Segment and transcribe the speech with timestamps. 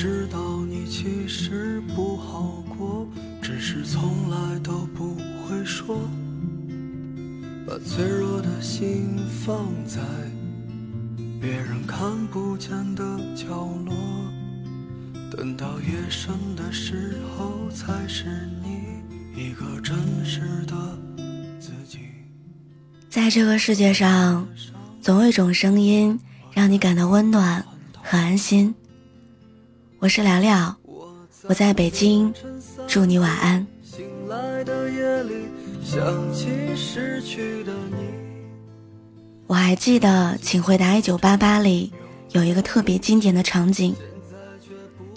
[0.00, 3.04] 知道你其实不好过，
[3.42, 6.08] 只是从来都不会说。
[7.66, 9.98] 把脆弱的心放在
[11.40, 13.02] 别人看不见的
[13.34, 13.46] 角
[13.84, 13.92] 落，
[15.36, 19.02] 等到夜深的时候，才是你
[19.42, 20.76] 一个真实的
[21.58, 21.98] 自己。
[23.08, 24.46] 在这个世界上，
[25.00, 26.16] 总有一种声音
[26.52, 27.60] 让你感到温暖
[28.00, 28.72] 和安心。
[30.00, 30.76] 我是聊聊，
[31.48, 32.32] 我在北京，
[32.86, 33.66] 祝你晚安。
[39.48, 41.92] 我还记得《请回答一九八八》里
[42.30, 43.92] 有一个特别经典的场景：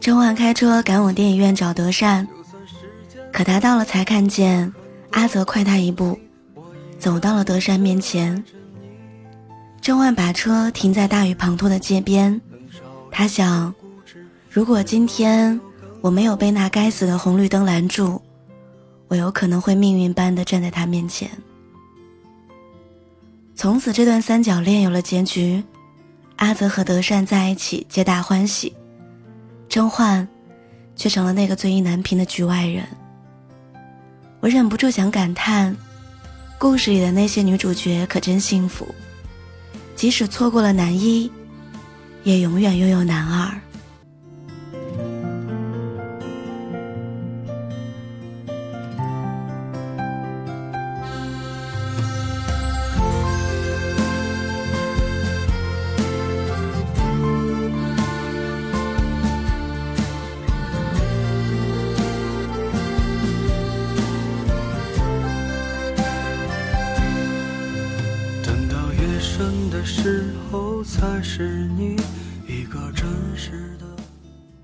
[0.00, 2.26] 甄嬛开车赶往电影院找德善，
[3.30, 4.72] 可他到了才看见
[5.10, 6.18] 阿泽快他一步，
[6.98, 8.42] 走到了德善面前。
[9.82, 12.40] 甄嬛把车停在大雨滂沱的街边，
[13.10, 13.74] 他想。
[14.52, 15.58] 如果今天
[16.00, 18.20] 我没有被那该死的红绿灯拦住，
[19.06, 21.30] 我有可能会命运般的站在他面前。
[23.54, 25.62] 从此，这段三角恋有了结局，
[26.34, 28.74] 阿泽和德善在一起，皆大欢喜。
[29.68, 30.26] 甄嬛
[30.96, 32.84] 却成了那个最意难平的局外人。
[34.40, 35.76] 我忍不住想感叹，
[36.58, 38.84] 故事里的那些女主角可真幸福，
[39.94, 41.30] 即使错过了男一，
[42.24, 43.48] 也永远拥有男二。
[69.70, 71.96] 的时候才是你
[72.46, 73.06] 一个真
[73.36, 73.86] 实的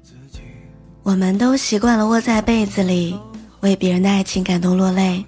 [0.02, 0.40] 自己。
[1.02, 3.16] 我们都习惯了窝在被子里
[3.60, 5.24] 为别人的爱情感动落泪，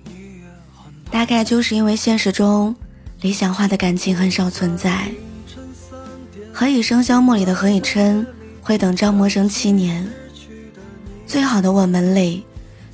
[1.11, 2.75] 大概就是因为现实中
[3.21, 5.11] 理想化的感情很少存在。
[6.53, 8.27] 何以笙箫默里的何以琛
[8.61, 10.07] 会等张默生七年？
[11.27, 12.45] 最好的我们里，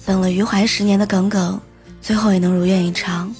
[0.04, 1.58] 等了余淮十年的耿耿，
[2.02, 3.34] 最后也能如愿以偿。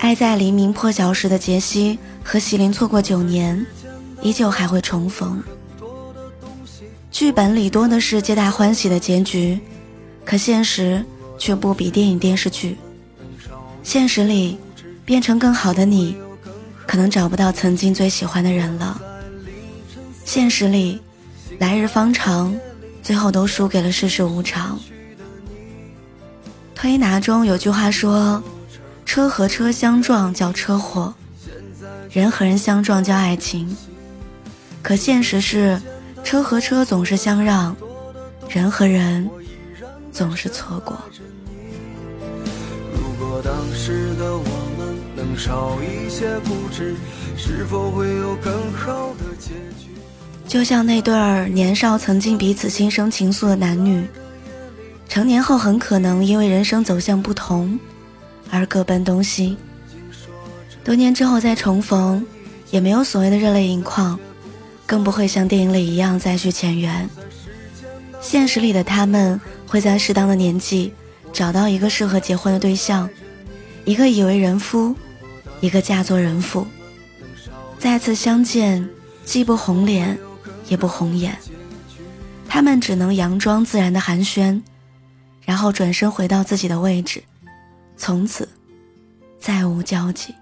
[0.00, 3.66] 爱在黎明破晓时的杰西和席琳错过九年，
[4.22, 5.42] 依旧还会重逢。
[7.10, 9.58] 剧本里多的是皆大欢喜的结局，
[10.24, 11.04] 可现实
[11.36, 12.76] 却不比电影电视剧。
[13.82, 14.56] 现实里，
[15.04, 16.16] 变成更好的你，
[16.86, 19.00] 可能找不到曾经最喜欢的人了。
[20.24, 21.00] 现实里，
[21.58, 22.54] 来日方长，
[23.02, 24.78] 最后都输给了世事无常。
[26.74, 28.40] 推拿中有句话说。
[29.08, 31.14] 车和车相撞叫车祸，
[32.10, 33.74] 人和人相撞叫爱情。
[34.82, 35.80] 可现实是，
[36.22, 37.74] 车和车总是相让，
[38.50, 39.26] 人和人
[40.12, 40.94] 总是错过。
[42.92, 44.44] 如果当时的我
[44.76, 46.94] 们能少一些固执，
[47.34, 49.88] 是否会有更好的结局？
[50.46, 54.06] 就像那对儿年少曾经彼此心生情愫的男女，
[55.08, 57.80] 成年后很可能因为人生走向不同。
[58.50, 59.56] 而各奔东西，
[60.84, 62.24] 多年之后再重逢，
[62.70, 64.18] 也没有所谓的热泪盈眶，
[64.86, 67.08] 更不会像电影里一样再续前缘。
[68.20, 70.92] 现实里的他们会在适当的年纪
[71.32, 73.08] 找到一个适合结婚的对象，
[73.84, 74.94] 一个已为人夫，
[75.60, 76.66] 一个嫁作人妇。
[77.78, 78.88] 再次相见，
[79.24, 80.18] 既不红脸，
[80.68, 81.38] 也不红眼，
[82.48, 84.60] 他们只能佯装自然的寒暄，
[85.44, 87.22] 然后转身回到自己的位置。
[87.98, 88.48] 从此，
[89.38, 90.34] 再无交集。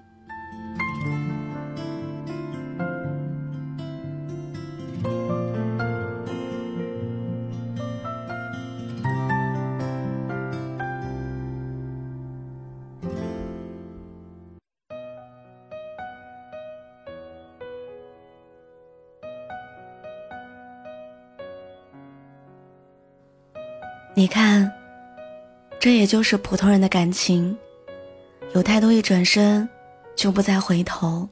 [24.14, 24.75] 你看。
[25.78, 27.56] 这也就是普通人的感情，
[28.54, 29.68] 有太多一转身
[30.16, 31.28] 就不再回头，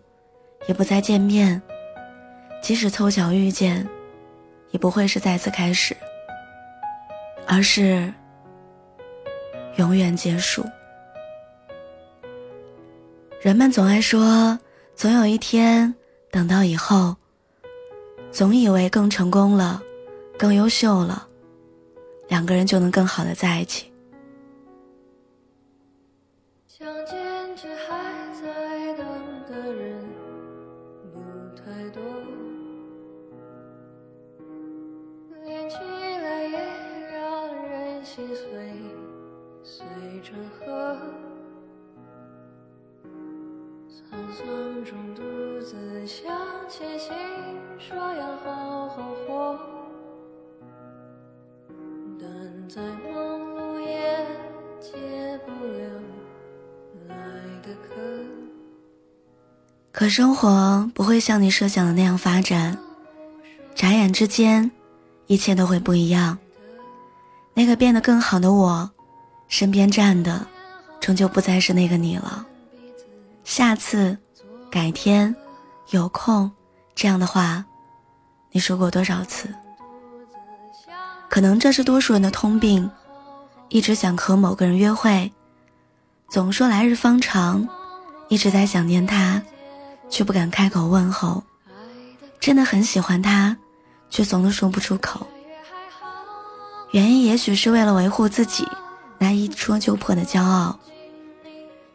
[0.69, 1.61] 也不再见面。
[2.63, 3.87] 即使凑巧遇见，
[4.71, 5.97] 也不会是再次开始，
[7.47, 8.13] 而是
[9.77, 10.65] 永远结束。
[13.41, 14.59] 人们总爱说，
[14.95, 15.95] 总有一天，
[16.31, 17.17] 等到以后，
[18.31, 19.83] 总以为更成功了，
[20.39, 21.27] 更优秀了，
[22.29, 23.93] 两个人就能更好的在一起。
[26.77, 29.07] 想坚持还在等
[29.47, 30.05] 的人
[31.13, 31.21] 不
[31.55, 32.03] 太多。
[35.45, 36.59] 连起来也
[37.13, 38.49] 让人心碎。
[39.63, 39.87] 碎
[40.21, 40.97] 成河
[43.89, 45.23] 沧桑中独
[45.61, 46.37] 自向
[46.69, 47.15] 前行
[47.79, 49.74] 说要好好活。
[59.95, 62.77] 可生活不会像你设想的那样发展，
[63.77, 64.69] 眨眼之间，
[65.29, 66.37] 一切都会不一样。
[67.55, 68.91] 那个变得更好的我，
[69.47, 70.45] 身边站的，
[71.01, 72.45] 终究不再是那个你了。
[73.45, 74.19] 下次，
[74.69, 75.33] 改天，
[75.91, 76.51] 有空，
[76.97, 77.65] 这样的话，
[78.51, 79.49] 你说过多少次？
[81.29, 82.91] 可能这是多数人的通病，
[83.69, 85.33] 一直想和某个人约会，
[86.29, 87.69] 总说来日方长，
[88.29, 89.41] 一直在想念他，
[90.09, 91.43] 却不敢开口问候。
[92.41, 93.57] 真的很喜欢他，
[94.11, 95.27] 却总都说不出口。
[96.91, 98.67] 原因也许是为了维护自己
[99.19, 100.79] 那一戳就破的骄傲，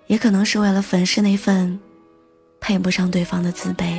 [0.08, 1.80] 也可能是为了粉饰那份
[2.60, 3.99] 配不上对方的自卑。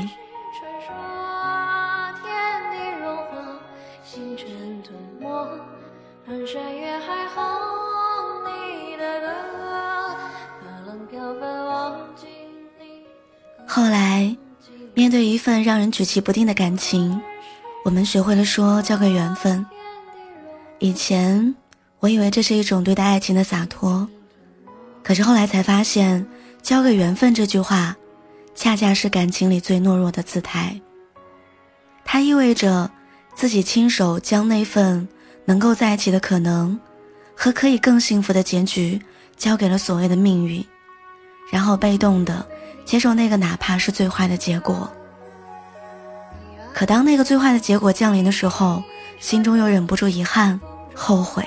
[13.72, 14.37] 后来，
[14.94, 17.20] 面对一份让人举棋不定的感情，
[17.84, 19.64] 我们学会了说交给缘分。
[20.81, 21.55] 以前，
[22.00, 24.08] 我以为这是一种对待爱情的洒脱，
[25.05, 26.26] 可是后来才发现
[26.61, 27.96] ，“交个缘分”这句话，
[28.56, 30.81] 恰恰是感情里最懦弱的姿态。
[32.05, 32.90] 它意味着
[33.37, 35.06] 自己亲手将那份
[35.44, 36.76] 能够在一起的可能，
[37.37, 39.00] 和可以更幸福的结局，
[39.37, 40.66] 交给了所谓的命运，
[41.52, 42.44] 然后被动的
[42.90, 44.90] 接受那个哪怕是最坏的结果。
[46.75, 48.82] 可当那个最坏的结果降临的时候，
[49.20, 50.60] 心中又忍不住遗憾。
[50.92, 51.46] 后悔，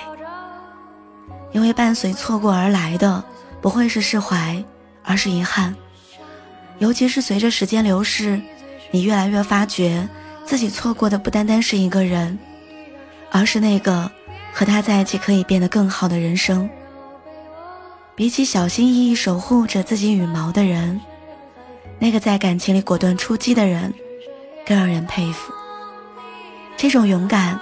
[1.52, 3.22] 因为伴随错过而来的
[3.62, 4.64] 不会是释怀，
[5.04, 5.76] 而是遗憾。
[6.78, 8.42] 尤其是随着时间流逝，
[8.90, 10.08] 你越来越发觉
[10.46, 12.40] 自己错过的不单单是一个人，
[13.30, 14.10] 而是那个
[14.54, 16.70] 和他在一起可以变得更好的人生。
[18.16, 21.02] 比起小心翼翼守护着自己羽毛的人，
[22.04, 23.94] 那个在感情里果断出击的人，
[24.66, 25.54] 更让人佩服。
[26.76, 27.58] 这种勇敢。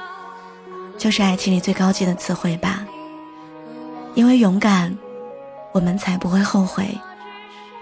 [0.97, 2.83] 就是爱情里最高级的词汇吧，
[4.15, 4.95] 因为勇敢，
[5.73, 6.88] 我们才不会后悔，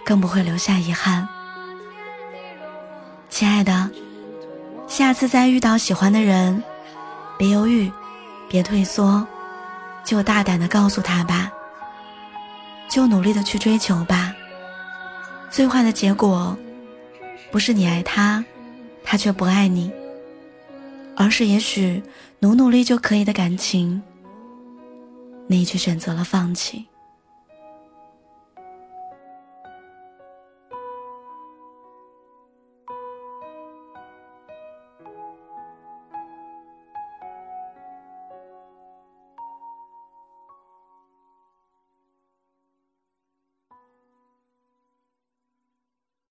[0.05, 1.27] 更不会留下遗憾。
[3.29, 3.89] 亲爱的，
[4.87, 6.61] 下次再遇到喜欢的人，
[7.37, 7.89] 别犹豫，
[8.49, 9.25] 别退缩，
[10.03, 11.51] 就大胆的告诉他吧，
[12.89, 14.28] 就努力的去追求吧。
[15.49, 16.57] 最坏的结果，
[17.51, 18.43] 不是你爱他，
[19.03, 19.91] 他却不爱你。
[21.15, 22.01] 而是也许
[22.39, 24.01] 努努力就可以的感情，
[25.47, 26.85] 你却选择了放弃。